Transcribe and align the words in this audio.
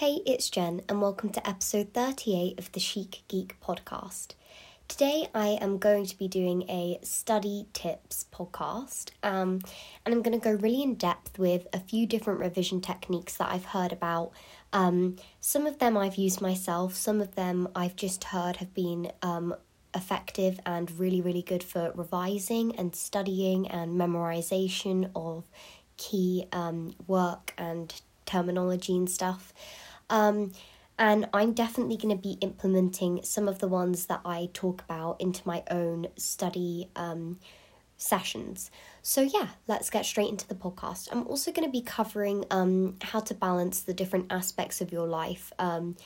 Hey, 0.00 0.20
it's 0.26 0.50
Jen, 0.50 0.82
and 0.90 1.00
welcome 1.00 1.30
to 1.30 1.48
episode 1.48 1.94
38 1.94 2.58
of 2.58 2.70
the 2.72 2.80
Chic 2.80 3.22
Geek 3.28 3.58
podcast. 3.62 4.34
Today, 4.88 5.30
I 5.34 5.56
am 5.58 5.78
going 5.78 6.04
to 6.04 6.18
be 6.18 6.28
doing 6.28 6.68
a 6.68 6.98
study 7.02 7.68
tips 7.72 8.26
podcast, 8.30 9.12
um, 9.22 9.60
and 10.04 10.14
I'm 10.14 10.20
going 10.20 10.38
to 10.38 10.44
go 10.44 10.52
really 10.52 10.82
in 10.82 10.96
depth 10.96 11.38
with 11.38 11.66
a 11.72 11.80
few 11.80 12.06
different 12.06 12.40
revision 12.40 12.82
techniques 12.82 13.38
that 13.38 13.50
I've 13.50 13.64
heard 13.64 13.90
about. 13.90 14.32
Um, 14.70 15.16
some 15.40 15.66
of 15.66 15.78
them 15.78 15.96
I've 15.96 16.16
used 16.16 16.42
myself, 16.42 16.94
some 16.94 17.22
of 17.22 17.34
them 17.34 17.66
I've 17.74 17.96
just 17.96 18.24
heard 18.24 18.56
have 18.56 18.74
been 18.74 19.10
um, 19.22 19.54
effective 19.94 20.60
and 20.66 20.90
really, 20.98 21.22
really 21.22 21.40
good 21.40 21.64
for 21.64 21.92
revising 21.94 22.76
and 22.76 22.94
studying 22.94 23.66
and 23.68 23.98
memorization 23.98 25.10
of 25.16 25.44
key 25.96 26.48
um, 26.52 26.94
work 27.06 27.54
and 27.56 27.98
terminology 28.26 28.94
and 28.94 29.08
stuff. 29.08 29.54
Um, 30.10 30.52
and 30.98 31.28
I'm 31.32 31.52
definitely 31.52 31.96
going 31.96 32.16
to 32.16 32.20
be 32.20 32.38
implementing 32.40 33.20
some 33.22 33.48
of 33.48 33.58
the 33.58 33.68
ones 33.68 34.06
that 34.06 34.22
I 34.24 34.48
talk 34.54 34.82
about 34.82 35.20
into 35.20 35.42
my 35.46 35.62
own 35.70 36.06
study 36.16 36.88
um, 36.96 37.38
sessions. 37.98 38.70
So, 39.02 39.20
yeah, 39.20 39.48
let's 39.68 39.90
get 39.90 40.06
straight 40.06 40.30
into 40.30 40.48
the 40.48 40.54
podcast. 40.54 41.08
I'm 41.12 41.26
also 41.26 41.52
going 41.52 41.66
to 41.66 41.72
be 41.72 41.82
covering 41.82 42.44
um, 42.50 42.96
how 43.02 43.20
to 43.20 43.34
balance 43.34 43.82
the 43.82 43.94
different 43.94 44.32
aspects 44.32 44.80
of 44.80 44.90
your 44.90 45.06
life. 45.06 45.52
Um, 45.58 45.96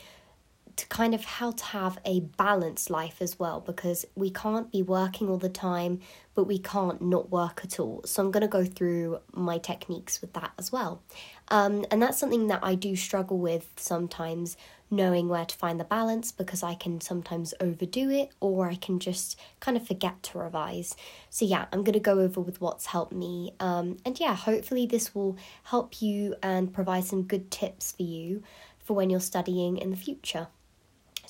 to 0.80 0.86
kind 0.86 1.14
of 1.14 1.22
how 1.24 1.50
to 1.50 1.64
have 1.64 1.98
a 2.06 2.20
balanced 2.20 2.88
life 2.88 3.20
as 3.20 3.38
well 3.38 3.60
because 3.60 4.06
we 4.14 4.30
can't 4.30 4.72
be 4.72 4.82
working 4.82 5.28
all 5.28 5.36
the 5.36 5.48
time 5.48 6.00
but 6.34 6.44
we 6.44 6.58
can't 6.58 7.02
not 7.02 7.28
work 7.30 7.60
at 7.62 7.78
all. 7.78 8.00
So 8.06 8.22
i'm 8.22 8.30
going 8.30 8.40
to 8.40 8.48
go 8.48 8.64
through 8.64 9.20
my 9.32 9.58
techniques 9.58 10.22
with 10.22 10.32
that 10.32 10.52
as 10.58 10.72
well. 10.72 11.02
Um, 11.48 11.84
and 11.90 12.00
that's 12.00 12.18
something 12.18 12.46
that 12.46 12.60
i 12.62 12.74
do 12.74 12.96
struggle 12.96 13.38
with 13.38 13.68
sometimes 13.76 14.56
knowing 14.90 15.28
where 15.28 15.44
to 15.44 15.54
find 15.54 15.78
the 15.78 15.84
balance 15.84 16.32
because 16.32 16.62
i 16.62 16.74
can 16.74 16.98
sometimes 17.02 17.52
overdo 17.60 18.08
it 18.08 18.30
or 18.40 18.66
i 18.70 18.74
can 18.74 18.98
just 18.98 19.38
kind 19.60 19.76
of 19.76 19.86
forget 19.86 20.22
to 20.22 20.38
revise. 20.38 20.96
So 21.28 21.44
yeah 21.44 21.66
i'm 21.72 21.84
going 21.84 21.92
to 21.92 22.00
go 22.00 22.20
over 22.20 22.40
with 22.40 22.62
what's 22.62 22.86
helped 22.86 23.12
me. 23.12 23.52
Um, 23.60 23.98
and 24.06 24.18
yeah 24.18 24.34
hopefully 24.34 24.86
this 24.86 25.14
will 25.14 25.36
help 25.64 26.00
you 26.00 26.36
and 26.42 26.72
provide 26.72 27.04
some 27.04 27.24
good 27.24 27.50
tips 27.50 27.92
for 27.92 28.04
you 28.04 28.42
for 28.78 28.94
when 28.94 29.10
you're 29.10 29.20
studying 29.20 29.76
in 29.76 29.90
the 29.90 29.96
future 29.98 30.48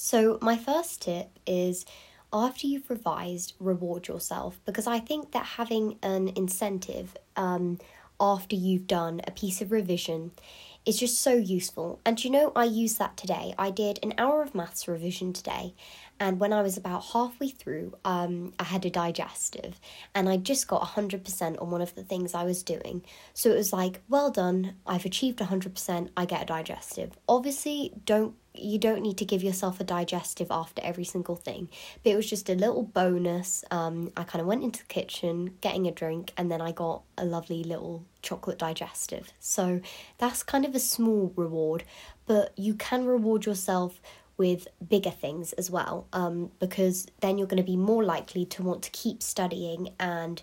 so, 0.03 0.39
my 0.41 0.56
first 0.56 1.03
tip 1.03 1.39
is 1.47 1.84
after 2.33 2.67
you've 2.67 2.89
revised, 2.89 3.53
reward 3.61 4.09
yourself 4.09 4.59
because 4.65 4.87
I 4.87 4.98
think 4.98 5.33
that 5.33 5.45
having 5.45 5.98
an 6.03 6.29
incentive 6.37 7.19
um, 7.37 7.79
after 8.19 8.57
you've 8.57 8.87
done 8.87 9.20
a 9.27 9.31
piece 9.31 9.61
of 9.61 9.70
revision 9.70 10.31
is 10.87 10.98
just 10.98 11.20
so 11.20 11.34
useful. 11.34 12.01
And 12.07 12.25
you 12.25 12.31
know, 12.31 12.51
I 12.57 12.65
used 12.65 12.98
that 12.98 13.19
today. 13.19 13.55
I 13.59 13.70
did 13.70 13.98
an 14.03 14.15
hour 14.17 14.42
of 14.42 14.55
maths 14.55 14.89
revision 14.89 15.34
today, 15.34 15.75
and 16.19 16.41
when 16.41 16.55
I 16.55 16.62
was 16.62 16.79
about 16.79 17.05
halfway 17.12 17.51
through, 17.51 17.92
um, 18.03 18.55
I 18.59 18.64
had 18.64 18.87
a 18.87 18.91
digestive, 18.91 19.79
and 20.14 20.31
I 20.31 20.39
just 20.39 20.67
got 20.67 20.81
100% 20.81 21.61
on 21.61 21.70
one 21.70 21.83
of 21.83 21.95
the 21.95 22.05
things 22.05 22.33
I 22.33 22.45
was 22.45 22.62
doing. 22.62 23.05
So 23.35 23.51
it 23.51 23.57
was 23.57 23.75
like, 23.75 24.01
well 24.09 24.31
done, 24.31 24.77
I've 24.87 25.05
achieved 25.05 25.41
100%, 25.41 26.09
I 26.17 26.25
get 26.25 26.42
a 26.42 26.47
digestive. 26.47 27.19
Obviously, 27.29 27.92
don't 28.07 28.35
you 28.55 28.79
don't 28.79 29.03
need 29.03 29.17
to 29.19 29.25
give 29.25 29.43
yourself 29.43 29.81
a 29.81 29.84
digestive 29.84 30.48
after 30.51 30.83
every 30.83 31.05
single 31.05 31.37
thing. 31.37 31.69
But 32.03 32.12
it 32.12 32.17
was 32.17 32.29
just 32.29 32.48
a 32.48 32.55
little 32.55 32.83
bonus. 32.83 33.65
Um, 33.70 34.12
I 34.17 34.25
kind 34.25 34.41
of 34.41 34.47
went 34.47 34.65
into 34.65 34.81
the 34.81 34.87
kitchen 34.87 35.55
getting 35.61 35.87
a 35.87 35.92
drink, 35.92 36.33
and 36.37 36.51
then 36.51 36.61
I 36.61 36.73
got 36.73 37.03
a 37.17 37.25
lovely 37.25 37.62
little 37.62 38.05
chocolate 38.23 38.59
digestive. 38.59 39.33
So 39.39 39.81
that's 40.19 40.42
kind 40.42 40.65
of 40.65 40.75
a 40.75 40.81
small 40.81 41.33
reward, 41.37 41.84
but 42.27 42.53
you 42.57 42.75
can 42.75 43.07
reward 43.07 43.47
yourself 43.47 44.01
with 44.37 44.69
bigger 44.89 45.11
things 45.11 45.53
as 45.55 45.70
well, 45.70 46.07
um, 46.12 46.51
because 46.59 47.07
then 47.20 47.37
you're 47.37 47.47
going 47.47 47.62
to 47.62 47.62
be 47.62 47.77
more 47.77 48.03
likely 48.03 48.47
to 48.47 48.62
want 48.62 48.83
to 48.83 48.91
keep 48.91 49.23
studying 49.23 49.91
and 50.01 50.42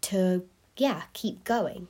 to, 0.00 0.44
yeah, 0.76 1.02
keep 1.12 1.42
going. 1.42 1.88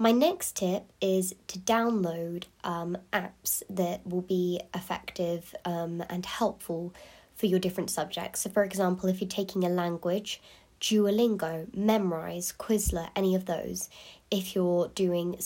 My 0.00 0.12
next 0.12 0.56
tip 0.56 0.90
is 1.02 1.34
to 1.48 1.58
download 1.58 2.44
um, 2.64 2.96
apps 3.12 3.62
that 3.68 4.00
will 4.06 4.22
be 4.22 4.58
effective 4.74 5.54
um, 5.66 6.02
and 6.08 6.24
helpful 6.24 6.94
for 7.34 7.44
your 7.44 7.58
different 7.58 7.90
subjects. 7.90 8.40
So, 8.40 8.48
for 8.48 8.64
example, 8.64 9.10
if 9.10 9.20
you're 9.20 9.28
taking 9.28 9.62
a 9.62 9.68
language, 9.68 10.40
Duolingo, 10.80 11.66
Memrise, 11.76 12.56
Quizlet, 12.56 13.10
any 13.14 13.34
of 13.34 13.44
those. 13.44 13.90
If 14.30 14.54
you're 14.54 14.88
doing 14.88 15.38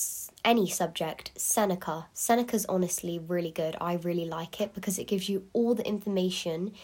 any 0.44 0.68
subject, 0.68 1.32
Seneca. 1.34 2.06
Seneca's 2.12 2.64
honestly 2.66 3.18
really 3.18 3.50
good. 3.50 3.74
I 3.80 3.94
really 3.94 4.24
like 4.24 4.60
it 4.60 4.72
because 4.72 5.00
it 5.00 5.08
gives 5.08 5.28
you 5.28 5.48
all 5.52 5.74
the 5.74 5.84
information 5.84 6.74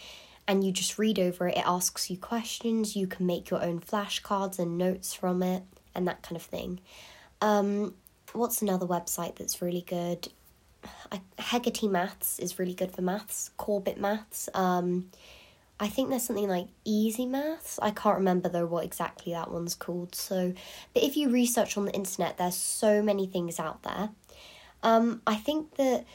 and 0.45 0.65
you 0.65 0.73
just 0.73 0.99
read 0.99 1.19
over 1.19 1.47
it. 1.47 1.57
It 1.57 1.65
asks 1.65 2.09
you 2.09 2.17
questions. 2.17 2.97
You 2.97 3.07
can 3.07 3.25
make 3.25 3.49
your 3.49 3.63
own 3.63 3.79
flashcards 3.79 4.59
and 4.59 4.77
notes 4.77 5.13
from 5.13 5.41
it 5.41 5.63
and 5.95 6.05
that 6.05 6.21
kind 6.21 6.35
of 6.35 6.43
thing. 6.43 6.81
Um, 7.41 7.95
what's 8.33 8.61
another 8.61 8.85
website 8.85 9.35
that's 9.35 9.61
really 9.61 9.81
good? 9.81 10.27
Hegarty 11.37 11.87
Maths 11.87 12.39
is 12.39 12.57
really 12.57 12.73
good 12.73 12.91
for 12.91 13.01
maths. 13.01 13.51
Corbett 13.57 13.99
Maths. 13.99 14.49
Um, 14.53 15.09
I 15.79 15.87
think 15.87 16.09
there's 16.09 16.23
something 16.23 16.47
like 16.47 16.67
Easy 16.85 17.25
Maths. 17.25 17.79
I 17.81 17.91
can't 17.91 18.17
remember 18.17 18.49
though 18.49 18.67
what 18.67 18.85
exactly 18.85 19.33
that 19.33 19.51
one's 19.51 19.75
called. 19.75 20.15
So, 20.15 20.53
but 20.93 21.03
if 21.03 21.17
you 21.17 21.29
research 21.29 21.77
on 21.77 21.85
the 21.85 21.93
internet, 21.93 22.37
there's 22.37 22.55
so 22.55 23.01
many 23.01 23.25
things 23.25 23.59
out 23.59 23.83
there. 23.83 24.09
Um, 24.83 25.21
I 25.25 25.35
think 25.35 25.75
that 25.75 26.05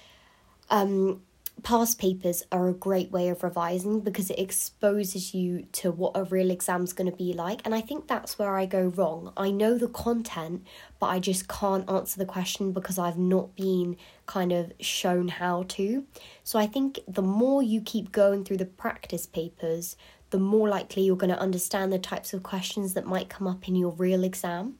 um, 0.71 1.23
past 1.63 1.99
papers 1.99 2.45
are 2.53 2.69
a 2.69 2.75
great 2.75 3.11
way 3.11 3.29
of 3.29 3.43
revising 3.43 4.01
because 4.01 4.31
it 4.31 4.39
exposes 4.39 5.35
you 5.35 5.67
to 5.73 5.91
what 5.91 6.13
a 6.15 6.25
real 6.25 6.51
exam's 6.51 6.93
going 6.93 7.11
to 7.11 7.17
be 7.17 7.33
like. 7.33 7.61
And 7.65 7.75
I 7.75 7.81
think 7.81 8.07
that's 8.07 8.39
where 8.39 8.57
I 8.57 8.67
go 8.67 8.89
wrong. 8.89 9.33
I 9.37 9.51
know 9.51 9.79
the 9.79 9.89
content, 9.89 10.65
but 11.01 11.07
I 11.07 11.19
just 11.19 11.49
can't 11.49 11.91
answer 11.91 12.19
the 12.19 12.27
question 12.27 12.73
because 12.73 12.99
I've 12.99 13.19
not 13.19 13.57
been 13.57 13.97
kind 14.27 14.53
of 14.53 14.73
shown 14.81 15.29
how 15.29 15.65
to. 15.69 16.05
So 16.45 16.59
I 16.59 16.67
think 16.67 17.01
the 17.09 17.23
more 17.23 17.63
you 17.63 17.81
keep 17.81 18.13
going 18.13 18.45
through 18.45 18.59
the 18.59 18.67
practice 18.67 19.27
papers, 19.27 19.97
the 20.31 20.39
more 20.39 20.69
likely 20.69 21.05
you're 21.05 21.17
going 21.17 21.35
to 21.35 21.41
understand 21.41 21.93
the 21.93 21.99
types 21.99 22.35
of 22.35 22.43
questions 22.43 22.95
that 22.95 23.07
might 23.07 23.29
come 23.29 23.47
up 23.47 23.67
in 23.67 23.77
your 23.77 23.93
real 23.93 24.25
exam. 24.25 24.79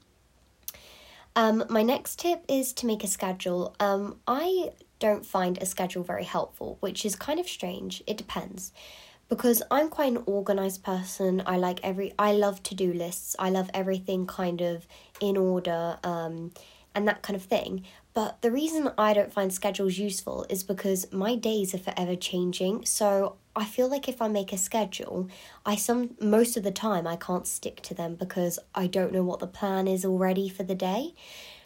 Um, 1.37 1.65
my 1.69 1.83
next 1.83 2.19
tip 2.19 2.45
is 2.49 2.73
to 2.73 2.87
make 2.87 3.05
a 3.05 3.07
schedule. 3.07 3.77
Um, 3.79 4.21
I 4.27 4.71
don't 4.99 5.25
find 5.25 5.59
a 5.59 5.67
schedule 5.67 6.03
very 6.03 6.25
helpful, 6.25 6.79
which 6.81 7.05
is 7.05 7.15
kind 7.15 7.39
of 7.39 7.47
strange. 7.47 8.03
It 8.07 8.17
depends. 8.17 8.73
Because 9.29 9.63
I'm 9.71 9.91
quite 9.91 10.13
an 10.13 10.23
organized 10.25 10.83
person. 10.83 11.43
I 11.47 11.59
like 11.59 11.81
every 11.83 12.15
I 12.19 12.33
love 12.33 12.63
to-do 12.63 12.93
lists. 12.93 13.37
I 13.39 13.51
love 13.51 13.69
everything 13.75 14.27
kind 14.27 14.61
of 14.61 14.87
in 15.21 15.37
order 15.37 15.99
um 16.05 16.53
and 16.95 17.07
that 17.07 17.23
kind 17.23 17.37
of 17.37 17.43
thing. 17.43 17.85
But 18.17 18.41
the 18.41 18.51
reason 18.51 18.91
I 18.97 19.13
don't 19.13 19.31
find 19.31 19.53
schedules 19.53 19.99
useful 19.99 20.47
is 20.49 20.65
because 20.65 21.13
my 21.13 21.35
days 21.35 21.75
are 21.75 21.79
forever 21.79 22.17
changing. 22.17 22.87
So 22.87 23.37
I 23.55 23.67
feel 23.67 23.91
like 23.91 24.09
if 24.09 24.23
I 24.23 24.29
make 24.29 24.55
a 24.55 24.57
schedule, 24.57 25.29
I 25.67 25.77
some 25.77 26.15
most 26.19 26.57
of 26.57 26.63
the 26.63 26.71
time 26.71 27.07
I 27.07 27.17
can't 27.17 27.47
stick 27.47 27.83
to 27.83 27.93
them 27.93 28.15
because 28.15 28.59
I 28.75 28.87
don't 28.87 29.13
know 29.13 29.23
what 29.23 29.41
the 29.41 29.47
plan 29.47 29.87
is 29.87 30.03
already 30.03 30.49
for 30.49 30.63
the 30.63 30.75
day. 30.75 31.13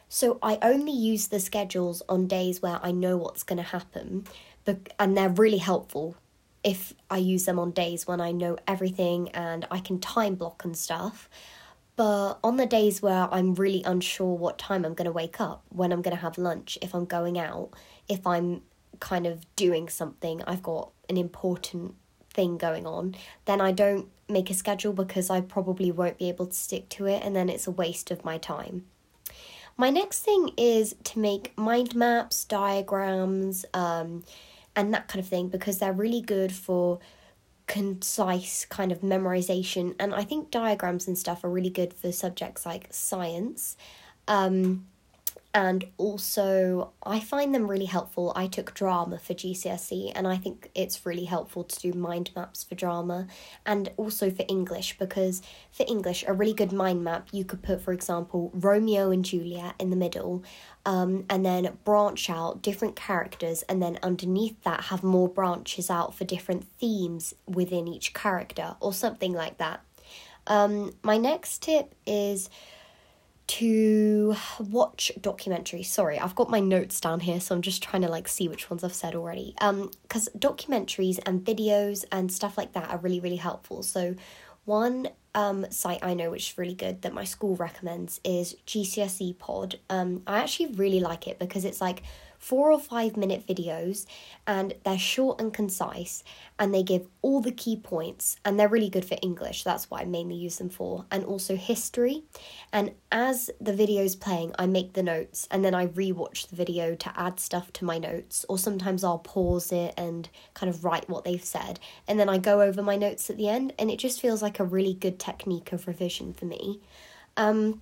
So 0.09 0.41
I 0.43 0.59
only 0.61 0.91
use 0.91 1.29
the 1.29 1.39
schedules 1.39 2.03
on 2.09 2.27
days 2.27 2.61
where 2.61 2.81
I 2.83 2.91
know 2.91 3.17
what's 3.17 3.45
going 3.45 3.59
to 3.59 3.63
happen, 3.63 4.27
but, 4.65 4.93
and 4.99 5.17
they're 5.17 5.29
really 5.29 5.59
helpful 5.59 6.17
if 6.65 6.95
I 7.09 7.19
use 7.19 7.45
them 7.45 7.61
on 7.61 7.71
days 7.71 8.09
when 8.09 8.21
I 8.21 8.33
know 8.33 8.59
everything 8.67 9.29
and 9.29 9.69
I 9.71 9.79
can 9.79 10.01
time 10.01 10.35
block 10.35 10.65
and 10.65 10.77
stuff. 10.77 11.31
But 12.01 12.39
on 12.43 12.57
the 12.57 12.65
days 12.65 13.03
where 13.03 13.29
I'm 13.31 13.55
really 13.55 13.83
unsure 13.83 14.35
what 14.35 14.57
time 14.57 14.87
I'm 14.87 14.95
going 14.95 15.05
to 15.05 15.13
wake 15.13 15.39
up, 15.39 15.65
when 15.69 15.93
I'm 15.93 16.01
going 16.01 16.17
to 16.17 16.23
have 16.23 16.39
lunch, 16.39 16.79
if 16.81 16.95
I'm 16.95 17.05
going 17.05 17.39
out, 17.39 17.75
if 18.09 18.27
I'm 18.27 18.63
kind 19.01 19.27
of 19.27 19.45
doing 19.55 19.91
something, 19.91 20.43
I've 20.47 20.63
got 20.63 20.93
an 21.11 21.19
important 21.19 21.97
thing 22.33 22.57
going 22.57 22.87
on, 22.87 23.17
then 23.45 23.61
I 23.61 23.73
don't 23.73 24.09
make 24.31 24.49
a 24.49 24.55
schedule 24.55 24.95
because 24.95 25.29
I 25.29 25.43
probably 25.43 25.93
won't 25.93 26.17
be 26.17 26.31
able 26.31 26.47
to 26.47 26.55
stick 26.55 26.89
to 26.89 27.05
it 27.05 27.23
and 27.23 27.37
then 27.37 27.51
it's 27.51 27.67
a 27.67 27.71
waste 27.71 28.11
of 28.11 28.25
my 28.25 28.39
time. 28.39 28.87
My 29.77 29.91
next 29.91 30.21
thing 30.21 30.53
is 30.57 30.95
to 31.05 31.19
make 31.19 31.53
mind 31.59 31.95
maps, 31.95 32.47
diagrams, 32.47 33.67
um, 33.75 34.25
and 34.75 34.95
that 34.95 35.09
kind 35.09 35.23
of 35.23 35.29
thing 35.29 35.49
because 35.49 35.81
they're 35.81 35.93
really 35.93 36.23
good 36.23 36.51
for 36.51 36.99
concise 37.71 38.65
kind 38.65 38.91
of 38.91 39.01
memorization. 39.01 39.95
And 40.01 40.13
I 40.13 40.25
think 40.25 40.51
diagrams 40.51 41.07
and 41.07 41.17
stuff 41.17 41.45
are 41.45 41.49
really 41.49 41.71
good 41.71 41.95
for 41.95 42.11
subjects 42.11 42.67
like 42.67 42.89
science. 42.91 43.77
Um, 44.27 44.89
and 45.53 45.85
also 45.97 46.93
I 47.03 47.19
find 47.19 47.53
them 47.53 47.69
really 47.69 47.87
helpful. 47.87 48.33
I 48.37 48.47
took 48.47 48.73
drama 48.73 49.19
for 49.19 49.35
GCSE 49.35 50.13
and 50.15 50.29
I 50.29 50.37
think 50.37 50.71
it's 50.77 51.05
really 51.05 51.25
helpful 51.25 51.65
to 51.65 51.81
do 51.81 51.93
mind 51.99 52.31
maps 52.37 52.63
for 52.63 52.77
drama 52.77 53.27
and 53.67 53.91
also 53.97 54.31
for 54.31 54.45
English 54.49 54.97
because 54.99 55.43
for 55.73 55.85
English 55.89 56.25
a 56.29 56.33
really 56.33 56.53
good 56.53 56.73
mind 56.73 57.03
map 57.03 57.29
you 57.33 57.45
could 57.45 57.63
put 57.63 57.81
for 57.81 57.93
example 57.93 58.53
Romeo 58.55 59.11
and 59.11 59.25
Juliet 59.25 59.75
in 59.81 59.91
the 59.91 59.97
middle 59.97 60.45
um, 60.87 61.25
and 61.29 61.45
then 61.45 61.79
branch 61.85 62.31
out 62.31 62.63
different 62.63 62.95
characters 62.95 63.63
and 63.63 63.83
then 63.83 63.99
underneath 64.05 64.63
that 64.63 64.85
have 64.85 65.03
more 65.03 65.29
branches 65.29 65.91
out 65.91 66.15
for 66.15 66.25
different 66.25 66.65
themes 66.79 67.35
within 67.49 67.89
each 67.89 68.15
character 68.15 68.77
or 68.81 68.93
something 68.93 69.33
like 69.33 69.59
that. 69.59 69.81
Um, 70.47 70.93
my 71.03 71.17
next 71.17 71.63
tip 71.63 71.95
is 72.07 72.49
to 73.51 74.37
watch 74.61 75.11
documentaries. 75.19 75.87
Sorry, 75.87 76.21
I've 76.21 76.37
got 76.37 76.51
my 76.51 76.61
notes 76.61 77.01
down 77.01 77.19
here, 77.19 77.41
so 77.41 77.55
I'm 77.55 77.63
just 77.63 77.83
trying 77.83 78.03
to 78.03 78.09
like 78.09 78.29
see 78.29 78.47
which 78.47 78.71
ones 78.71 78.85
I've 78.85 78.95
said 78.95 79.17
already. 79.17 79.55
Um, 79.61 79.91
because 80.03 80.29
documentaries 80.39 81.19
and 81.27 81.45
videos 81.45 82.05
and 82.13 82.31
stuff 82.31 82.57
like 82.57 82.75
that 82.75 82.91
are 82.91 82.99
really 82.99 83.19
really 83.19 83.37
helpful. 83.37 83.83
So, 83.83 84.15
one 84.67 85.09
um 85.35 85.67
site 85.71 86.01
I 86.03 86.15
know 86.15 86.31
which 86.31 86.51
is 86.51 86.59
really 86.59 86.75
good 86.75 87.03
that 87.03 87.13
my 87.13 87.25
school 87.25 87.57
recommends 87.57 88.21
is 88.25 88.57
GCSE 88.67 89.39
Pod. 89.39 89.79
Um, 89.89 90.23
I 90.27 90.39
actually 90.39 90.73
really 90.75 91.01
like 91.01 91.27
it 91.27 91.39
because 91.39 91.65
it's 91.65 91.81
like 91.81 92.03
four 92.41 92.73
or 92.73 92.81
five 92.81 93.19
minute 93.19 93.47
videos 93.47 94.07
and 94.47 94.73
they're 94.85 94.99
short 94.99 95.39
and 95.39 95.53
concise 95.53 96.25
and 96.59 96.75
they 96.75 96.83
give 96.83 97.07
all 97.21 97.43
the 97.43 97.53
key 97.53 97.77
points 97.77 98.37
and 98.45 98.59
they're 98.59 98.67
really 98.67 98.89
good 98.89 99.05
for 99.05 99.17
English. 99.23 99.63
That's 99.63 99.91
what 99.91 100.01
I 100.01 100.05
mainly 100.07 100.37
use 100.37 100.57
them 100.57 100.71
for. 100.71 101.05
And 101.11 101.23
also 101.25 101.55
history. 101.55 102.25
And 102.73 102.93
as 103.13 103.51
the 103.61 103.75
video's 103.75 104.17
playing, 104.17 104.55
I 104.59 104.67
make 104.67 104.95
the 104.95 105.03
notes 105.03 105.47
and 105.51 105.63
then 105.63 105.75
I 105.75 105.89
rewatch 105.89 106.49
the 106.49 106.57
video 106.57 106.95
to 106.95 107.13
add 107.15 107.39
stuff 107.39 107.75
to 107.75 107.85
my 107.85 107.99
notes. 107.99 108.47
Or 108.49 108.57
sometimes 108.57 109.05
I'll 109.05 109.19
pause 109.19 109.71
it 109.71 109.93
and 109.99 110.29
kind 110.55 110.71
of 110.71 110.83
write 110.83 111.11
what 111.11 111.25
they've 111.25 111.45
said. 111.45 111.79
And 112.09 112.19
then 112.19 112.31
I 112.31 112.39
go 112.39 112.63
over 112.63 112.83
my 112.83 112.97
notes 112.97 113.29
at 113.29 113.37
the 113.37 113.51
end 113.51 113.75
and 113.79 113.91
it 113.91 113.99
just 113.99 114.21
feels 114.21 114.41
like 114.41 114.59
a 114.59 114.65
really 114.65 114.95
good 114.95 115.19
technique 115.21 115.73
of 115.73 115.87
revision 115.87 116.33
for 116.33 116.47
me. 116.47 116.81
Um, 117.37 117.81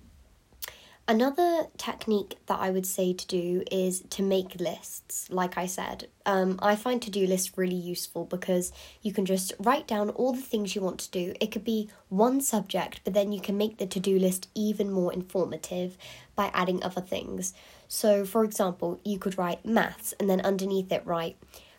Another 1.09 1.65
technique 1.75 2.37
that 2.45 2.59
I 2.59 2.69
would 2.69 2.85
say 2.85 3.13
to 3.13 3.25
do 3.25 3.63
is 3.71 4.03
to 4.11 4.21
make 4.21 4.61
lists. 4.61 5.27
Like 5.31 5.57
I 5.57 5.65
said, 5.65 6.07
um, 6.27 6.59
I 6.61 6.75
find 6.75 7.01
to 7.01 7.09
do 7.09 7.25
lists 7.25 7.57
really 7.57 7.75
useful 7.75 8.25
because 8.25 8.71
you 9.01 9.11
can 9.11 9.25
just 9.25 9.51
write 9.57 9.87
down 9.87 10.11
all 10.11 10.33
the 10.33 10.41
things 10.43 10.75
you 10.75 10.83
want 10.83 10.99
to 10.99 11.09
do. 11.09 11.33
It 11.41 11.51
could 11.51 11.63
be 11.63 11.89
one 12.09 12.41
subject, 12.41 13.01
but 13.03 13.15
then 13.15 13.31
you 13.31 13.41
can 13.41 13.57
make 13.57 13.79
the 13.79 13.87
to 13.87 13.99
do 13.99 14.19
list 14.19 14.49
even 14.53 14.91
more 14.91 15.11
informative 15.11 15.97
by 16.35 16.51
adding 16.53 16.83
other 16.83 17.01
things. 17.01 17.55
So, 17.87 18.23
for 18.23 18.43
example, 18.43 18.99
you 19.03 19.17
could 19.17 19.35
write 19.35 19.65
maths 19.65 20.13
and 20.19 20.29
then 20.29 20.41
underneath 20.41 20.91
it 20.91 21.03
write 21.07 21.37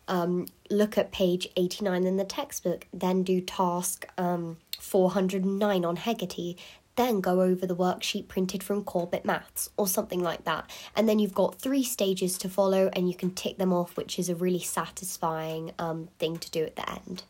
um, 0.09 0.49
look 0.71 0.99
at 0.99 1.13
page 1.13 1.49
89 1.57 2.05
in 2.05 2.17
the 2.17 2.25
textbook, 2.25 2.89
then 2.93 3.23
do 3.23 3.41
task 3.41 4.09
um, 4.19 4.57
409 4.81 5.85
on 5.85 5.97
Hegarty, 5.97 6.57
then 6.97 7.21
go 7.21 7.41
over 7.41 7.67
the 7.67 7.77
worksheet 7.77 8.29
printed 8.29 8.63
from 8.63 8.85
Corbett 8.85 9.25
Maths 9.25 9.71
or 9.77 9.87
something 9.87 10.21
like 10.21 10.45
that. 10.45 10.69
And 10.97 11.09
then 11.09 11.19
you've 11.19 11.35
got 11.35 11.55
three 11.55 11.83
stages 11.85 12.37
to 12.39 12.49
follow 12.49 12.91
and 12.93 13.09
you 13.09 13.15
can 13.15 13.31
tick 13.31 13.59
them 13.59 13.73
off, 13.73 13.97
which 13.97 14.19
is 14.19 14.29
a 14.29 14.35
really 14.35 14.61
satisfying 14.61 15.73
um, 15.79 16.09
thing 16.19 16.37
to 16.39 16.51
do 16.51 16.65
at 16.65 16.77
the 16.77 16.91
end. 16.91 17.23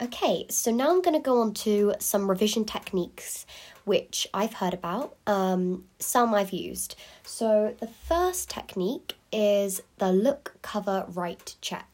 Okay, 0.00 0.46
so 0.50 0.70
now 0.70 0.90
I'm 0.90 1.02
going 1.02 1.14
to 1.14 1.22
go 1.22 1.40
on 1.40 1.54
to 1.54 1.94
some 2.00 2.28
revision 2.28 2.64
techniques 2.64 3.46
which 3.84 4.26
I've 4.32 4.54
heard 4.54 4.74
about, 4.74 5.16
um, 5.26 5.84
some 5.98 6.34
I've 6.34 6.52
used. 6.52 6.94
So 7.24 7.74
the 7.80 7.86
first 7.86 8.50
technique 8.50 9.14
is 9.32 9.82
the 9.98 10.12
look, 10.12 10.56
cover, 10.62 11.04
write 11.08 11.56
check. 11.60 11.91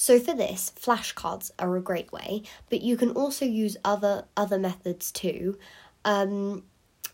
So 0.00 0.18
for 0.18 0.32
this, 0.32 0.72
flashcards 0.80 1.50
are 1.58 1.76
a 1.76 1.82
great 1.82 2.10
way, 2.10 2.44
but 2.70 2.80
you 2.80 2.96
can 2.96 3.10
also 3.10 3.44
use 3.44 3.76
other 3.84 4.24
other 4.34 4.58
methods 4.58 5.12
too. 5.12 5.58
Um, 6.06 6.62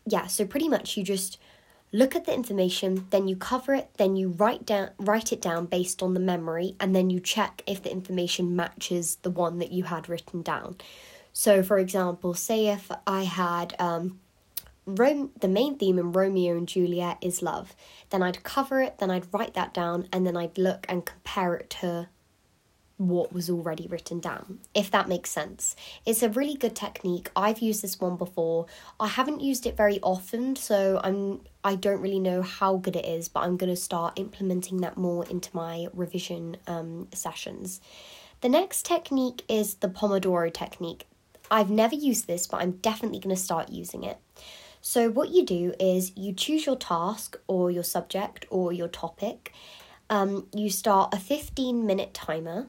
yeah, 0.06 0.29
so 0.29 0.47
pretty 0.47 0.69
much 0.69 0.97
you 0.97 1.03
just 1.03 1.41
look 1.91 2.15
at 2.15 2.27
the 2.27 2.33
information, 2.33 3.09
then 3.11 3.27
you 3.27 3.35
cover 3.35 3.75
it, 3.75 3.91
then 3.97 4.15
you 4.15 4.29
write 4.29 4.65
down 4.65 4.91
write 4.99 5.33
it 5.33 5.41
down 5.43 5.67
based 5.67 6.00
on 6.00 6.15
the 6.15 6.21
memory, 6.21 6.77
and 6.79 6.94
then 6.94 7.11
you 7.11 7.19
check 7.19 7.61
if 7.67 7.83
the 7.83 7.91
information 7.91 8.55
matches 8.55 9.17
the 9.23 9.31
one 9.31 9.59
that 9.59 9.73
you 9.73 9.83
had 9.83 10.09
written 10.09 10.41
down. 10.43 10.77
So, 11.33 11.65
for 11.65 11.81
example, 11.81 12.35
say 12.35 12.69
if 12.69 12.88
I 13.05 13.25
had 13.25 13.75
um, 13.81 14.21
Rome, 14.87 15.33
the 15.41 15.49
main 15.49 15.77
theme 15.77 15.99
in 15.99 16.12
Romeo 16.12 16.56
and 16.56 16.69
Juliet 16.69 17.19
is 17.21 17.43
love, 17.43 17.75
then 18.11 18.23
I'd 18.23 18.44
cover 18.44 18.81
it, 18.81 18.99
then 18.99 19.11
I'd 19.11 19.35
write 19.35 19.55
that 19.55 19.75
down, 19.75 20.06
and 20.12 20.25
then 20.25 20.37
I'd 20.37 20.56
look 20.56 20.87
and 20.88 21.05
compare 21.05 21.56
it 21.56 21.69
to 21.81 22.11
what 22.99 23.33
was 23.33 23.51
already 23.51 23.87
written 23.87 24.21
down, 24.21 24.59
if 24.75 24.91
that 24.91 25.09
makes 25.09 25.31
sense. 25.31 25.77
It's 26.07 26.23
a 26.23 26.31
really 26.31 26.55
good 26.55 26.75
technique. 26.75 27.31
I've 27.37 27.61
used 27.61 27.83
this 27.83 28.01
one 28.01 28.17
before. 28.17 28.67
I 28.99 29.09
haven't 29.09 29.41
used 29.41 29.67
it 29.67 29.77
very 29.77 30.01
often, 30.01 30.57
so 30.57 31.01
I'm 31.05 31.41
I 31.63 31.75
don't 31.75 32.01
really 32.01 32.21
know 32.21 32.43
how 32.43 32.77
good 32.77 32.97
it 32.97 33.05
is, 33.05 33.29
but 33.29 33.41
I'm 33.41 33.57
going 33.57 33.71
to 33.71 33.77
start 33.77 34.19
implementing 34.19 34.79
that 34.79 34.97
more 34.97 35.27
into 35.27 35.51
my 35.55 35.89
revision 35.93 36.57
um, 36.69 37.09
sessions. 37.13 37.81
The 38.41 38.49
next 38.49 38.87
technique 38.87 39.43
is 39.49 39.75
the 39.75 39.89
Pomodoro 39.89 40.53
technique. 40.53 41.07
I've 41.51 41.71
never 41.71 41.95
used 41.95 42.27
this, 42.27 42.47
but 42.47 42.63
I'm 42.63 42.73
definitely 42.73 43.19
going 43.19 43.35
to 43.35 43.41
start 43.41 43.71
using 43.71 44.05
it. 44.05 44.19
So, 44.81 45.11
what 45.11 45.31
you 45.31 45.45
do 45.45 45.75
is 45.81 46.13
you 46.17 46.33
choose 46.33 46.67
your 46.67 46.77
task 46.77 47.37
or 47.49 47.71
your 47.71 47.83
subject 47.83 48.47
or 48.51 48.73
your 48.73 48.89
topic. 48.89 49.53
Um, 50.09 50.47
you 50.55 50.71
start 50.71 51.13
a 51.13 51.19
15 51.19 51.85
minute 51.85 52.15
timer 52.15 52.69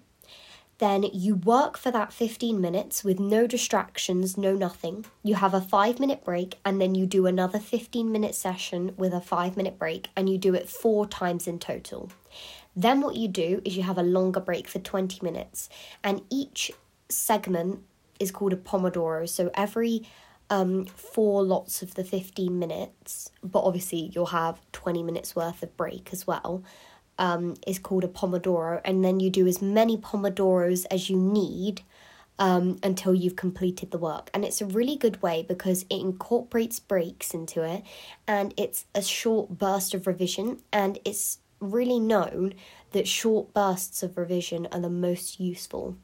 then 0.80 1.04
you 1.12 1.36
work 1.36 1.78
for 1.78 1.90
that 1.92 2.14
15 2.14 2.62
minutes 2.62 3.04
with 3.04 3.20
no 3.20 3.48
distractions, 3.48 4.38
no 4.38 4.54
nothing. 4.54 5.06
You 5.24 5.36
have 5.36 5.54
a 5.54 5.62
five 5.62 6.00
minute 6.00 6.24
break, 6.24 6.60
and 6.64 6.80
then 6.80 6.94
you 6.94 7.06
do 7.06 7.26
another 7.26 7.60
15 7.60 8.12
minute 8.12 8.36
session 8.36 8.94
with 8.96 9.14
a 9.14 9.22
five 9.22 9.58
minute 9.58 9.80
break, 9.80 10.10
and 10.16 10.30
you 10.30 10.38
do 10.38 10.54
it 10.54 10.70
four 10.70 11.08
times 11.08 11.48
in 11.48 11.58
total. 11.58 12.12
Then, 12.76 13.02
what 13.02 13.16
you 13.16 13.28
do 13.28 13.62
is 13.66 13.76
you 13.76 13.84
have 13.84 13.98
a 13.98 14.04
longer 14.04 14.40
break 14.40 14.68
for 14.68 14.78
20 14.78 15.20
minutes, 15.24 15.68
and 16.04 16.22
each 16.30 16.72
segment 17.10 17.82
is 18.20 18.30
called 18.30 18.54
a 18.54 18.58
Pomodoro. 18.58 19.28
So, 19.28 19.50
every 19.56 20.08
um, 20.52 20.86
four 20.86 21.44
lots 21.44 21.82
of 21.82 21.96
the 21.96 22.04
15 22.04 22.60
minutes, 22.60 23.32
but 23.44 23.64
obviously, 23.64 24.12
you'll 24.14 24.28
have 24.28 24.60
20 24.74 25.02
minutes 25.02 25.36
worth 25.36 25.64
of 25.64 25.76
break 25.76 26.10
as 26.12 26.28
well 26.28 26.64
um, 27.18 27.56
is 27.66 27.80
called 27.80 28.04
a 28.04 28.08
Pomodoro, 28.08 28.82
and 28.86 29.04
then 29.04 29.20
you 29.20 29.30
do 29.30 29.48
as 29.48 29.62
many 29.62 29.98
Pomodoros 29.98 30.86
as 30.92 31.10
you 31.10 31.18
need 31.18 31.82
um, 32.40 32.78
until 32.84 33.14
you've 33.14 33.36
completed 33.36 33.92
the 33.92 33.98
work. 33.98 34.30
And 34.34 34.46
it's 34.46 34.62
a 34.62 34.66
really 34.66 34.96
good 34.96 35.22
way 35.22 35.46
because 35.48 35.84
it 35.84 36.00
incorporates 36.00 36.80
breaks 36.80 37.34
into 37.34 37.64
it, 37.64 37.84
and 38.28 38.54
it's 38.58 38.86
a 38.94 39.02
short 39.02 39.58
burst 39.58 39.94
of 39.94 40.08
revision, 40.08 40.60
and 40.72 41.00
it's 41.06 41.40
really 41.60 42.00
known 42.00 42.54
that 42.92 43.08
short 43.08 43.54
bursts 43.54 44.04
of 44.04 44.18
revision 44.18 44.68
are 44.72 44.80
the 44.80 44.90
most 44.90 45.40
useful. 45.40 45.98